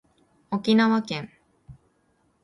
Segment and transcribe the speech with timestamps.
[0.49, 1.29] 沖縄県